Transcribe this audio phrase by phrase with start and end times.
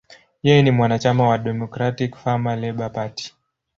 [0.43, 3.33] Yeye ni mwanachama wa Democratic–Farmer–Labor Party.